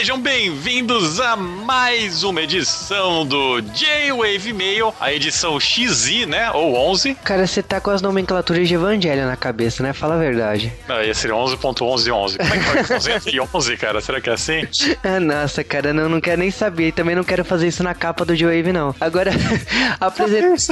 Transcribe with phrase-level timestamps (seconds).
[0.00, 6.50] Sejam bem-vindos a mais uma edição do J-Wave Mail, a edição XI, né?
[6.52, 7.16] Ou 11.
[7.16, 9.92] Cara, você tá com as nomenclaturas de Evangelho na cabeça, né?
[9.92, 10.72] Fala a verdade.
[10.88, 12.38] Ah, ia ser 11.1111.
[12.38, 14.00] Como é que vai 11 cara?
[14.00, 14.66] Será que é assim?
[15.04, 16.88] Ah, nossa, cara, não, não quero nem saber.
[16.88, 18.94] E também não quero fazer isso na capa do J-Wave, não.
[18.98, 19.32] Agora,
[20.00, 20.64] apresentando...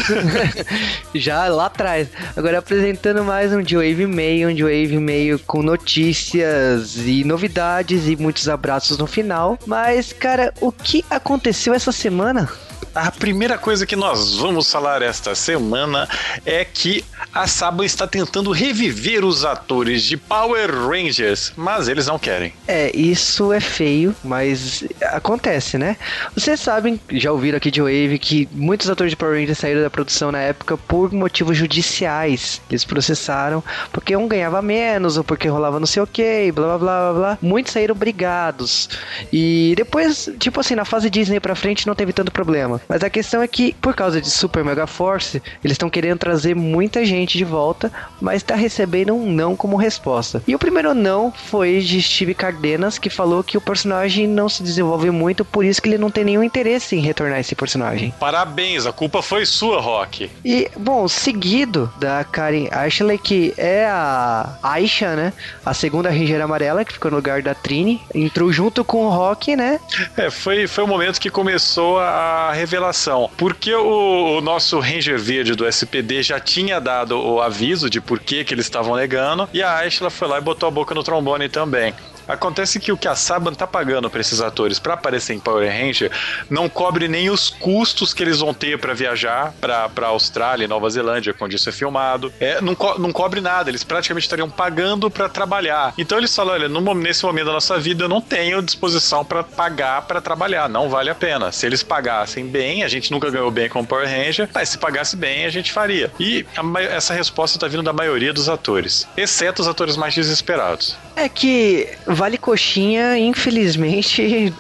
[1.15, 2.09] Já lá atrás.
[2.35, 8.49] Agora, apresentando mais um J-Wave Mail, um J-Wave Mail com notícias e novidades e muitos
[8.49, 9.18] abraços no final.
[9.67, 12.49] Mas, cara, o que aconteceu essa semana?
[12.99, 16.09] A primeira coisa que nós vamos falar esta semana
[16.45, 22.19] é que a Saba está tentando reviver os atores de Power Rangers, mas eles não
[22.19, 22.53] querem.
[22.67, 25.97] É, isso é feio, mas acontece, né?
[26.35, 29.91] Vocês sabem, já ouviram aqui de Wave, que muitos atores de Power Rangers saíram da
[29.91, 32.61] produção na época por motivos judiciais.
[32.69, 33.63] Eles processaram
[33.93, 37.13] porque um ganhava menos ou porque rolava não sei o que, blá blá blá blá
[37.13, 37.39] blá.
[37.41, 38.91] Muitos saíram brigados.
[39.33, 42.81] E depois, tipo assim, na fase Disney pra frente não teve tanto problema.
[42.89, 46.55] Mas a questão é que, por causa de Super Mega Force, eles estão querendo trazer
[46.55, 50.43] muita gente de volta, mas tá recebendo um não como resposta.
[50.47, 54.63] E o primeiro não foi de Steve Cardenas, que falou que o personagem não se
[54.63, 58.13] desenvolve muito, por isso que ele não tem nenhum interesse em retornar esse personagem.
[58.19, 60.31] Parabéns, a culpa foi sua, Rock.
[60.45, 65.33] E, bom, seguido da Karen Ashley, que é a Aisha, né?
[65.65, 69.55] A segunda Ranger amarela, que ficou no lugar da Trini, entrou junto com o Rock,
[69.55, 69.79] né?
[70.17, 73.31] É, foi, foi o momento que começou a revelação.
[73.37, 78.21] Porque o, o nosso Ranger Verde do SPD já tinha dado o aviso de por
[78.21, 81.03] que, que eles estavam negando, e a Ashla foi lá e botou a boca no
[81.03, 81.95] trombone também.
[82.29, 85.69] Acontece que o que a Saban tá pagando para esses atores para aparecer em Power
[85.71, 86.11] Ranger
[86.51, 90.89] não cobre nem os custos que eles vão ter para viajar para Austrália e Nova
[90.91, 92.33] Zelândia, quando isso é filmado.
[92.39, 95.95] É, não, co não cobre nada, eles praticamente estariam pagando para trabalhar.
[95.97, 99.43] Então eles falam: olha, no, nesse momento da nossa vida eu não tenho disposição para
[99.43, 101.51] pagar para trabalhar, não vale a pena.
[101.53, 105.17] Se eles pagassem bem, a gente nunca ganhou bem com Power Ranger, mas se pagasse
[105.17, 106.11] bem, a gente faria.
[106.21, 110.97] E a, essa resposta tá vindo da maioria dos atores, exceto os atores mais desesperados.
[111.17, 111.89] É que
[112.19, 114.53] vale coxinha, infelizmente,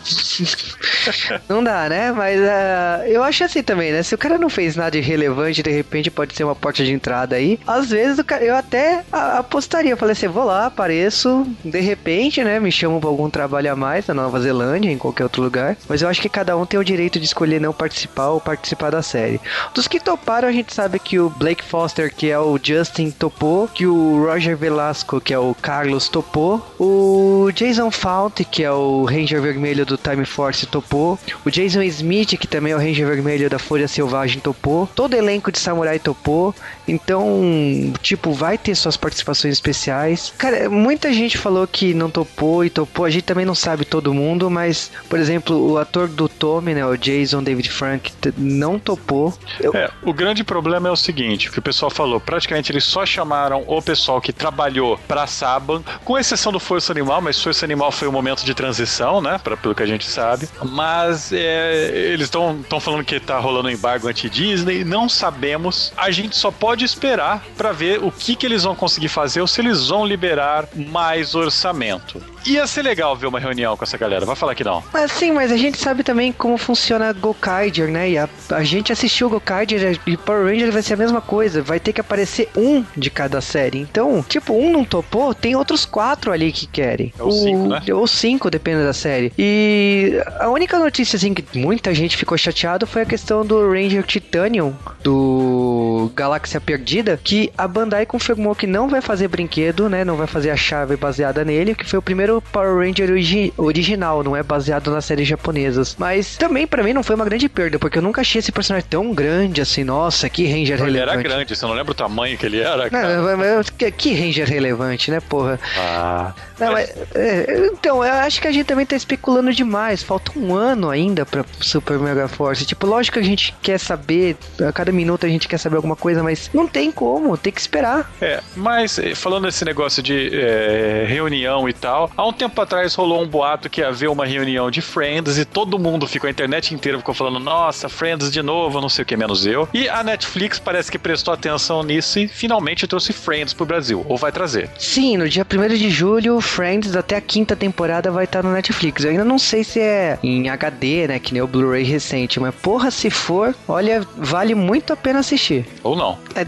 [1.48, 2.12] não dá, né?
[2.12, 4.00] Mas uh, eu acho assim também, né?
[4.04, 6.92] Se o cara não fez nada de relevante, de repente pode ser uma porta de
[6.92, 7.58] entrada aí.
[7.66, 12.60] Às vezes eu até apostaria, falei assim, vou lá, apareço, de repente, né?
[12.60, 15.76] Me chamam pra algum trabalho a mais na Nova Zelândia, em qualquer outro lugar.
[15.88, 18.90] Mas eu acho que cada um tem o direito de escolher não participar ou participar
[18.90, 19.40] da série.
[19.74, 23.66] Dos que toparam, a gente sabe que o Blake Foster, que é o Justin, topou,
[23.66, 28.70] que o Roger Velasco, que é o Carlos, topou, o o Jason Faunt, que é
[28.70, 31.18] o Ranger Vermelho do Time Force, topou.
[31.44, 34.86] O Jason Smith, que também é o Ranger Vermelho da Folha Selvagem, topou.
[34.94, 36.54] Todo elenco de Samurai topou.
[36.86, 40.32] Então, tipo, vai ter suas participações especiais.
[40.36, 43.04] Cara, muita gente falou que não topou e topou.
[43.04, 46.86] A gente também não sabe todo mundo, mas, por exemplo, o ator do Tommy, né,
[46.86, 49.32] o Jason David Frank, não topou.
[49.58, 49.74] Eu...
[49.74, 53.64] É, o grande problema é o seguinte, que o pessoal falou, praticamente eles só chamaram
[53.66, 58.08] o pessoal que trabalhou pra Saban, com exceção do Força Animal, mas Força Animal foi
[58.08, 59.38] um momento de transição, né?
[59.44, 60.48] Pra, pelo que a gente sabe.
[60.64, 64.82] Mas é, eles estão falando que tá rolando um embargo anti-Disney.
[64.82, 65.92] Não sabemos.
[65.94, 69.46] A gente só pode esperar para ver o que, que eles vão conseguir fazer ou
[69.46, 72.18] se eles vão liberar mais orçamento.
[72.46, 74.82] Ia ser legal ver uma reunião com essa galera, vai falar que não.
[74.90, 78.10] Mas sim, mas a gente sabe também como funciona Gokaiger, né?
[78.10, 81.60] E a, a gente assistiu Gokaiger e Power Ranger vai ser a mesma coisa.
[81.62, 83.78] Vai ter que aparecer um de cada série.
[83.78, 87.12] Então, tipo, um não topou, tem outros quatro ali que querem.
[87.18, 87.82] É o, cinco, né?
[87.92, 89.32] Ou cinco, dependendo da série.
[89.38, 94.04] E a única notícia, assim, que muita gente ficou chateado foi a questão do Ranger
[94.04, 100.04] Titanium, do Galáxia Perdida, que a Bandai confirmou que não vai fazer brinquedo, né?
[100.04, 104.22] Não vai fazer a chave baseada nele, que foi o primeiro Power Ranger origi original,
[104.22, 105.96] não é baseado nas séries japonesas.
[105.98, 108.88] Mas também para mim não foi uma grande perda, porque eu nunca achei esse personagem
[108.88, 109.84] tão grande assim.
[109.84, 110.98] Nossa, que Ranger ele relevante.
[110.98, 112.88] Ele era grande, você não lembra o tamanho que ele era?
[112.90, 115.58] Não, que, que Ranger relevante, né, porra?
[115.76, 116.32] Ah.
[116.58, 120.02] Não, mas, é, então, eu acho que a gente também tá especulando demais.
[120.02, 122.66] Falta um ano ainda pra Super Mega Force.
[122.66, 124.36] Tipo, lógico que a gente quer saber,
[124.66, 127.60] a cada minuto a gente quer saber alguma coisa, mas não tem como, tem que
[127.60, 128.10] esperar.
[128.20, 132.94] É, mas eh, falando desse negócio de é, reunião e tal, há um tempo atrás
[132.94, 136.30] rolou um boato que ia haver uma reunião de Friends e todo mundo ficou, a
[136.30, 139.68] internet inteira ficou falando, nossa, Friends de novo, não sei o que, menos eu.
[139.72, 144.16] E a Netflix parece que prestou atenção nisso e finalmente trouxe Friends pro Brasil, ou
[144.16, 144.70] vai trazer.
[144.78, 149.04] Sim, no dia 1 de julho, Friends até a quinta temporada vai estar no Netflix.
[149.04, 152.54] Eu ainda não sei se é em HD, né, que nem o Blu-ray recente, mas
[152.54, 155.66] porra, se for, olha, vale muito a pena assistir.
[155.88, 156.18] Ou não?
[156.34, 156.44] É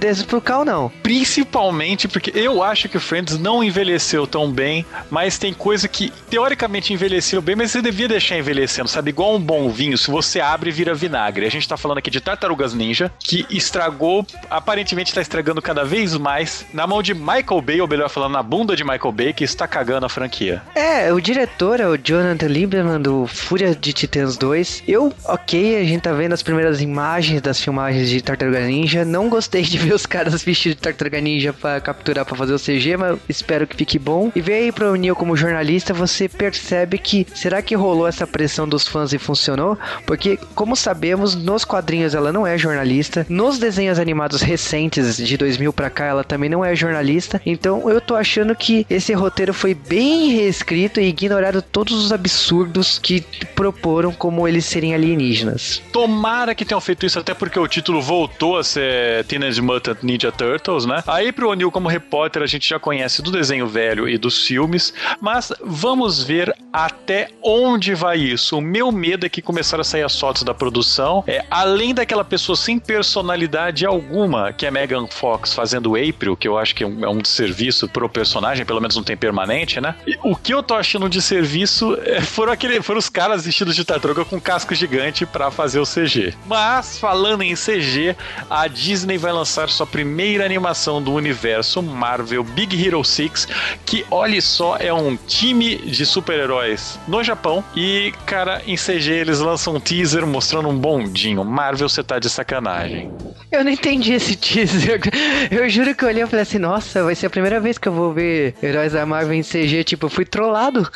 [0.54, 0.92] ou não?
[1.02, 6.12] Principalmente porque eu acho que o Friends não envelheceu tão bem, mas tem coisa que
[6.28, 9.10] teoricamente envelheceu bem, mas você devia deixar envelhecendo, sabe?
[9.10, 11.46] Igual um bom vinho, se você abre, vira vinagre.
[11.46, 16.16] A gente tá falando aqui de Tartarugas Ninja, que estragou, aparentemente tá estragando cada vez
[16.16, 19.44] mais na mão de Michael Bay, ou melhor falando, na bunda de Michael Bay, que
[19.44, 20.62] está cagando a franquia.
[20.74, 24.84] É, o diretor é o Jonathan Lieberman do Fúria de Titãs 2.
[24.86, 29.04] Eu, ok, a gente tá vendo as primeiras imagens das filmagens de Tartaruga Ninja.
[29.04, 32.58] Não gostei de ver os caras vestidos de Tartaruga Ninja pra capturar pra fazer o
[32.58, 34.30] CG, mas espero que fique bom.
[34.34, 38.68] E ver aí pro Neil como jornalista, você percebe que será que rolou essa pressão
[38.68, 39.78] dos fãs e funcionou?
[40.06, 45.72] Porque, como sabemos, nos quadrinhos ela não é jornalista, nos desenhos animados recentes de 2000
[45.72, 47.40] pra cá ela também não é jornalista.
[47.46, 52.98] Então eu tô achando que esse roteiro foi bem reescrito e ignoraram todos os absurdos
[52.98, 53.20] que
[53.54, 55.82] proporam como eles serem alienígenas.
[55.92, 60.32] Tomara que tenham feito isso, até porque o título voltou a ser Teenage Mutant Ninja
[60.32, 61.02] Turtles, né?
[61.06, 64.92] Aí pro O'Neill como repórter a gente já conhece do desenho velho e dos filmes,
[65.20, 68.58] mas vamos ver até onde vai isso.
[68.58, 72.24] O meu medo é que começaram a sair as fotos da produção, é além daquela
[72.24, 76.86] pessoa sem personalidade alguma, que é Megan Fox fazendo April, que eu acho que é
[76.86, 79.94] um, é um serviço pro personagem, pelo menos não tem permanente, né?
[80.06, 83.74] E o que eu tô achando de serviço é, foram, aquele, foram os caras vestidos
[83.74, 86.34] de tartaruga com casco gigante para fazer o CG.
[86.46, 88.16] Mas, falando em CG,
[88.48, 93.48] a Disney vai lançar sua primeira animação do universo Marvel Big Hero 6,
[93.84, 97.64] que, olhe só, é um time de super-heróis no Japão.
[97.74, 101.44] E, cara, em CG eles lançam um teaser mostrando um bondinho.
[101.44, 103.10] Marvel, você tá de sacanagem.
[103.50, 105.00] Eu não entendi esse teaser.
[105.50, 107.88] Eu juro que eu olhei e falei assim, nossa, vai ser a primeira vez que
[107.88, 109.82] eu vou ver heróis da Marvel em CG.
[109.84, 110.88] Tipo, eu fui trollado.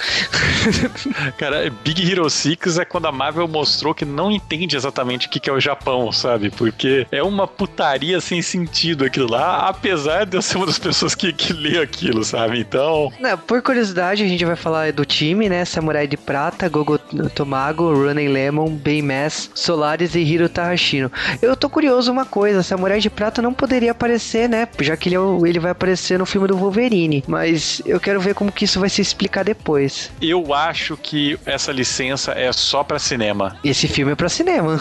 [1.36, 5.50] Cara, Big Hero 6 é quando a Marvel mostrou que não entende exatamente o que
[5.50, 6.50] é o Japão, sabe?
[6.50, 11.14] Porque é uma putaria sem sentido aquilo lá, apesar de eu ser uma das pessoas
[11.14, 12.58] que, que lê aquilo, sabe?
[12.58, 13.12] Então.
[13.20, 15.64] Não, por curiosidade, a gente vai falar do time, né?
[15.64, 16.98] Samurai de Prata, Gogo
[17.34, 21.10] Tomago, Running Lemon, Baymass, Solaris e Hiro Tahashino.
[21.40, 24.68] Eu tô curioso uma coisa, Samurai de Prata não poderia aparecer, né?
[24.80, 27.24] Já que ele, é ele vai aparecer no filme do Wolverine.
[27.26, 30.10] Mas eu quero ver como que isso vai se explicar depois.
[30.20, 33.56] Eu acho que essa licença é só para cinema.
[33.64, 34.80] Esse filme é para cinema.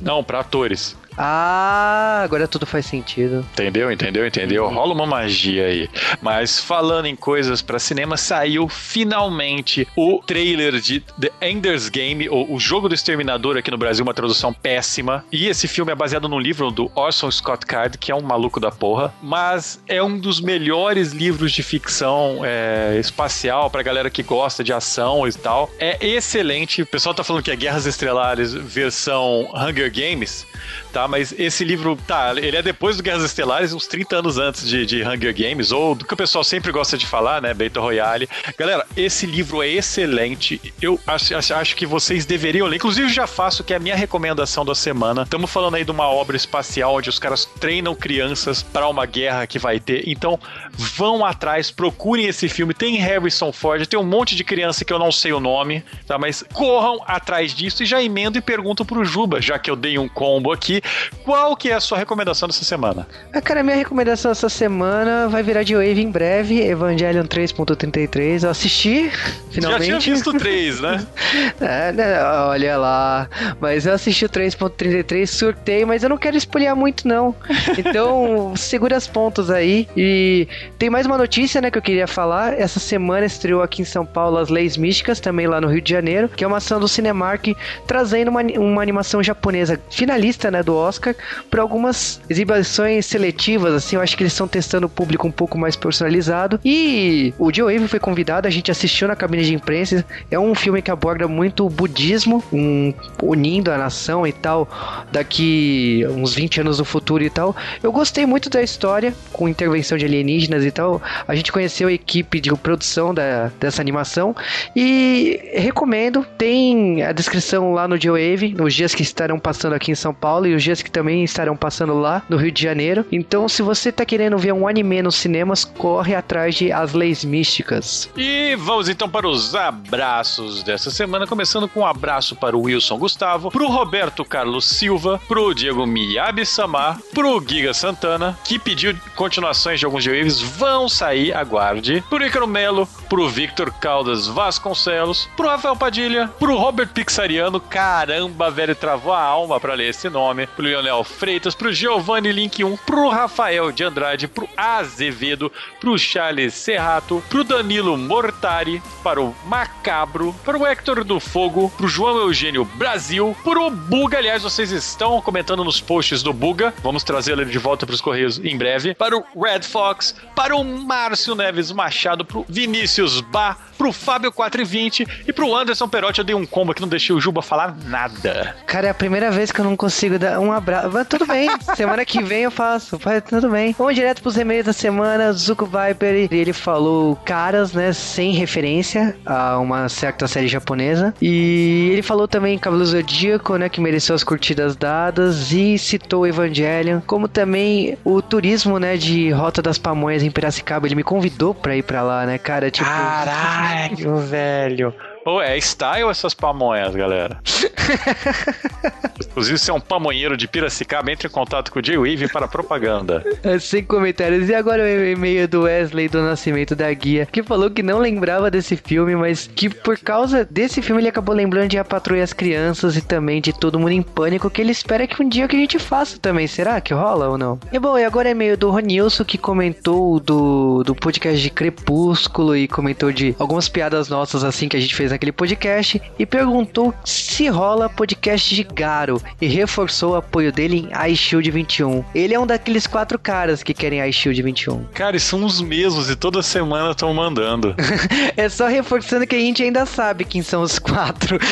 [0.00, 0.96] Não, para atores.
[1.16, 3.46] Ah, agora tudo faz sentido.
[3.52, 3.90] Entendeu?
[3.90, 4.26] Entendeu?
[4.26, 4.68] Entendeu?
[4.68, 5.88] Rola uma magia aí.
[6.20, 12.52] Mas falando em coisas para cinema, saiu finalmente o trailer de The Ender's Game, ou
[12.52, 15.24] O Jogo do Exterminador aqui no Brasil, uma tradução péssima.
[15.30, 18.58] E esse filme é baseado no livro do Orson Scott Card, que é um maluco
[18.58, 24.22] da porra, mas é um dos melhores livros de ficção é, espacial pra galera que
[24.22, 25.70] gosta de ação e tal.
[25.78, 26.82] É excelente.
[26.82, 30.46] O pessoal tá falando que é Guerras Estrelares versão Hunger Games,
[30.92, 31.03] tá?
[31.08, 34.86] Mas esse livro, tá, ele é depois do Guerras Estelares, uns 30 anos antes de,
[34.86, 37.52] de Hunger Games, ou do que o pessoal sempre gosta de falar, né?
[37.54, 38.28] Battle Royale.
[38.58, 40.60] Galera, esse livro é excelente.
[40.80, 42.76] Eu acho, acho, acho que vocês deveriam ler.
[42.76, 45.22] Inclusive, já faço que é a minha recomendação da semana.
[45.22, 49.46] Estamos falando aí de uma obra espacial onde os caras treinam crianças para uma guerra
[49.46, 50.08] que vai ter.
[50.08, 50.38] Então,
[50.72, 52.74] vão atrás, procurem esse filme.
[52.74, 56.18] Tem Harrison Ford, tem um monte de criança que eu não sei o nome, tá?
[56.18, 59.98] Mas corram atrás disso e já emendo e pergunto pro Juba, já que eu dei
[59.98, 60.82] um combo aqui,
[61.24, 63.06] qual que é a sua recomendação dessa semana?
[63.32, 68.44] Ah, cara, minha recomendação essa semana vai virar de wave em breve, Evangelion 3.33.
[68.44, 69.10] Eu assisti,
[69.50, 69.90] finalmente.
[69.90, 71.06] Já tinha visto o 3, né?
[71.60, 72.22] é, né?
[72.24, 73.28] Olha lá.
[73.60, 77.34] Mas eu assisti o 3.33, surtei, mas eu não quero espolhar muito, não.
[77.78, 79.88] Então, segura as pontas aí.
[79.96, 80.46] E
[80.78, 82.58] tem mais uma notícia, né, que eu queria falar.
[82.58, 85.90] Essa semana estreou aqui em São Paulo As Leis Místicas, também lá no Rio de
[85.90, 87.54] Janeiro, que é uma ação do Cinemark
[87.86, 91.14] trazendo uma, uma animação japonesa finalista, né, do Oscar,
[91.50, 95.58] para algumas exibições seletivas, assim, eu acho que eles estão testando o público um pouco
[95.58, 96.60] mais personalizado.
[96.64, 100.04] E o Joe Wave foi convidado, a gente assistiu na cabine de imprensa.
[100.30, 104.68] É um filme que aborda muito o budismo, um, unindo a nação e tal,
[105.10, 107.54] daqui uns 20 anos no futuro e tal.
[107.82, 111.00] Eu gostei muito da história, com intervenção de alienígenas e tal.
[111.26, 114.34] A gente conheceu a equipe de produção da, dessa animação
[114.74, 116.24] e recomendo.
[116.38, 120.14] Tem a descrição lá no Joe Wave, nos dias que estarão passando aqui em São
[120.14, 123.04] Paulo e os dias que também estarão passando lá no Rio de Janeiro.
[123.10, 127.24] Então, se você tá querendo ver um anime nos cinemas, corre atrás de As Leis
[127.24, 128.08] Místicas.
[128.16, 132.98] E vamos então para os abraços dessa semana, começando com um abraço para o Wilson
[132.98, 139.80] Gustavo, pro Roberto Carlos Silva, pro Diego Miyabi Samar, pro Giga Santana, que pediu continuações
[139.80, 145.76] de alguns Waves, vão sair, aguarde, pro Icaro Melo, pro Victor Caldas Vasconcelos, pro Rafael
[145.76, 151.04] Padilha, pro Robert Pixariano, caramba, velho, travou a alma para ler esse nome, pro Lionel
[151.04, 157.44] Freitas, pro Giovanni Link 1, pro Rafael de Andrade, pro Azevedo, pro Charles Serrato, pro
[157.44, 163.68] Danilo Mortari, para o Macabro, para o Hector do Fogo, pro João Eugênio Brasil, pro
[163.68, 164.16] Buga.
[164.16, 166.72] Aliás, vocês estão comentando nos posts do Buga.
[166.82, 168.94] Vamos trazê-lo de volta pros Correios em breve.
[168.94, 175.24] Para o Red Fox, para o Márcio Neves Machado, pro Vinícius Bá, pro Fábio 420
[175.28, 176.20] e pro Anderson Perotti.
[176.20, 178.56] Eu dei um combo que não deixei o Juba falar nada.
[178.66, 180.90] Cara, é a primeira vez que eu não consigo dar um abraço.
[180.92, 182.98] Mas tudo bem, semana que vem eu faço.
[183.28, 183.74] Tudo bem.
[183.76, 185.32] Vamos direto pros e-mails da semana.
[185.32, 191.14] Zuko Viper, ele falou caras, né, sem referência a uma certa série japonesa.
[191.20, 196.26] E ele falou também Cavalo Zodíaco, né, que mereceu as curtidas dadas e citou o
[196.26, 200.86] Evangelion, como também o turismo, né, de Rota das Pamonhas em Piracicaba.
[200.86, 202.70] Ele me convidou pra ir pra lá, né, cara?
[202.70, 204.94] Tipo, Caralho, velho.
[205.24, 207.38] Ou é style essas pamonhas, galera?
[209.34, 213.24] Inclusive, se é um pamonheiro de Piracicaba, entre em contato com o J-Wave para propaganda.
[213.42, 214.48] É, sem comentários.
[214.48, 218.50] E agora o e-mail do Wesley do Nascimento da Guia, que falou que não lembrava
[218.50, 222.32] desse filme, mas que por causa desse filme ele acabou lembrando de A Patrulha as
[222.32, 225.56] Crianças e também de Todo Mundo em Pânico, que ele espera que um dia que
[225.56, 226.46] a gente faça também.
[226.46, 227.58] Será que rola ou não?
[227.70, 232.56] E bom, e agora é e-mail do Ronilson, que comentou do, do podcast de Crepúsculo
[232.56, 236.94] e comentou de algumas piadas nossas assim que a gente fez naquele podcast e perguntou
[237.04, 242.04] se rola podcast de Garo e reforçou o apoio dele em iShield 21.
[242.14, 244.84] Ele é um daqueles quatro caras que querem iShield 21.
[244.94, 247.74] Cara, e são os mesmos e toda semana estão mandando.
[248.36, 251.38] é só reforçando que a gente ainda sabe quem são os quatro.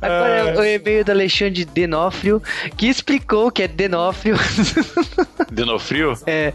[0.00, 2.42] Agora é o e-mail do Alexandre Denofrio,
[2.76, 4.36] que explicou que é Denofrio.
[5.50, 6.14] Denofrio?
[6.26, 6.52] É.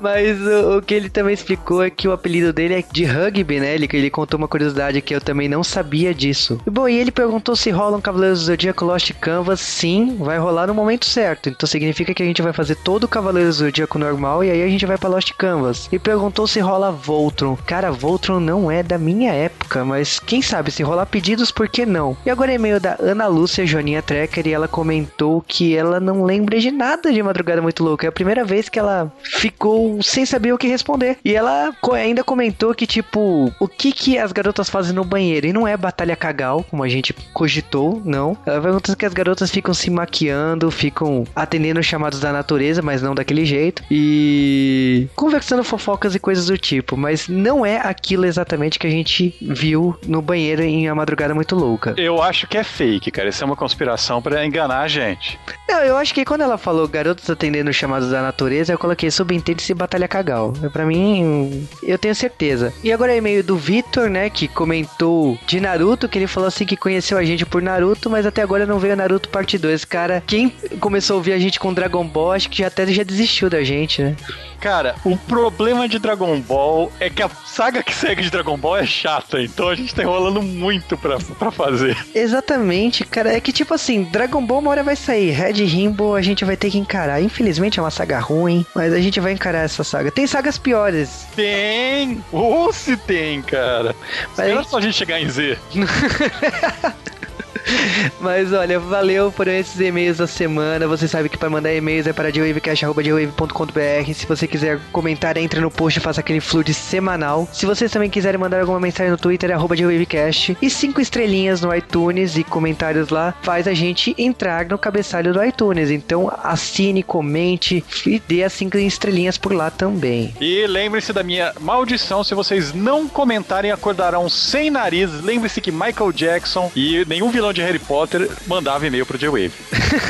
[0.00, 3.60] Mas o, o, que ele também explicou é que o apelido dele é de rugby,
[3.60, 3.74] né?
[3.74, 6.60] Ele, ele contou uma curiosidade que eu também não sabia disso.
[6.66, 9.60] E, bom, e ele perguntou se rola um Cavaleiros do Zodíaco Lost Canvas.
[9.60, 11.48] Sim, vai rolar no momento certo.
[11.48, 14.62] Então significa que a gente vai fazer todo o Cavaleiros do Zodíaco normal e aí
[14.62, 15.88] a gente vai pra Lost Canvas.
[15.92, 17.56] E perguntou se rola Voltron.
[17.66, 21.84] Cara, Voltron não é da minha época, mas quem sabe se rolar pedidos, por que
[21.84, 22.16] não?
[22.24, 26.24] E agora é e-mail da Ana Lúcia Joaninha Trecker e ela comentou que ela não
[26.24, 28.06] lembra de nada de Madrugada Muito Louca.
[28.06, 31.18] É a primeira vez que ela ficou sem saber o que responder.
[31.24, 35.46] E ela ainda comentou que, tipo, o que que as garotas fazem no banheiro?
[35.46, 38.36] E não é batalha cagal, como a gente cogitou, não.
[38.44, 43.00] Ela pergunta que as garotas ficam se maquiando, ficam atendendo os chamados da natureza, mas
[43.00, 43.82] não daquele jeito.
[43.90, 46.98] E conversando fofocas e coisas do tipo.
[46.98, 51.56] Mas não é aquilo exatamente que a gente viu no banheiro em A Madrugada Muito
[51.56, 51.94] Louca.
[51.96, 53.30] Eu acho que é fake, cara.
[53.30, 55.40] Isso é uma conspiração para enganar a gente.
[55.66, 59.10] Não, eu acho que quando ela falou garotos atendendo os chamados da natureza, eu coloquei
[59.10, 60.52] subentende-se Batalha Cagal.
[60.74, 62.70] Pra mim, eu tenho certeza.
[62.84, 66.66] E agora é e-mail do Vitor, né, que comentou de Naruto, que ele falou assim
[66.66, 69.84] que conheceu a gente por Naruto, mas até agora não veio Naruto parte 2.
[69.84, 73.02] Cara, quem começou a ouvir a gente com Dragon Ball, acho que já até já
[73.02, 74.16] desistiu da gente, né?
[74.60, 78.76] Cara, o problema de Dragon Ball é que a saga que segue de Dragon Ball
[78.76, 81.96] é chata, então a gente tá enrolando muito pra, pra fazer.
[82.14, 83.34] Exatamente, cara.
[83.34, 86.56] É que tipo assim, Dragon Ball uma hora vai sair, Red Rainbow a gente vai
[86.56, 87.22] ter que encarar.
[87.22, 90.10] Infelizmente é uma saga ruim, mas a gente vai encarar essa saga.
[90.10, 91.26] Tem sagas piores.
[91.34, 92.22] Tem!
[92.30, 93.96] Ou oh, se tem, cara.
[94.36, 95.58] Mas Espera só a gente chegar em Z.
[98.20, 100.86] Mas olha, valeu por esses e-mails da semana.
[100.86, 104.12] Você sabe que para mandar e-mails é para dewavecast.com.br.
[104.14, 107.48] Se você quiser comentar, entre no post e faça aquele flood semanal.
[107.52, 110.56] Se vocês também quiserem mandar alguma mensagem no Twitter, é dewavecast.
[110.60, 115.42] E cinco estrelinhas no iTunes e comentários lá faz a gente entrar no cabeçalho do
[115.42, 115.90] iTunes.
[115.90, 120.34] Então assine, comente e dê as cinco estrelinhas por lá também.
[120.40, 125.10] E lembre-se da minha maldição: se vocês não comentarem, acordarão sem nariz.
[125.22, 129.52] Lembre-se que Michael Jackson e nenhum vilão de Harry Potter mandava e-mail pro J-Wave.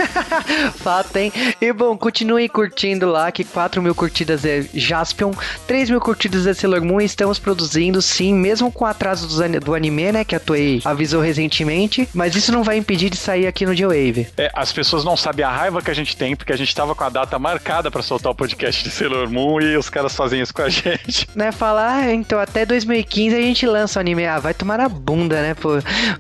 [0.77, 1.33] Fato, hein?
[1.61, 5.33] E bom, continue curtindo lá, que 4 mil curtidas é Jaspion,
[5.67, 7.01] 3 mil curtidas é Sailor Moon.
[7.01, 9.27] Estamos produzindo, sim, mesmo com atraso
[9.61, 10.25] do, anime, né?
[10.25, 12.09] Que a Toei avisou recentemente.
[12.15, 14.29] Mas isso não vai impedir de sair aqui no J-Wave.
[14.37, 16.95] É, as pessoas não sabem a raiva que a gente tem, porque a gente tava
[16.95, 20.41] com a data marcada para soltar o podcast de Sailor Moon e os caras fazem
[20.41, 21.29] isso com a gente.
[21.35, 21.53] Né?
[21.53, 24.27] Falar, ah, então até 2015 a gente lança o anime.
[24.27, 25.71] Ah, vai tomar na bunda, né, pô?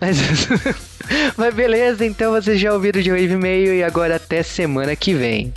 [0.00, 0.18] Mas.
[1.36, 5.52] Mas beleza, então vocês já ouviram de Wave Mail e agora até semana que vem.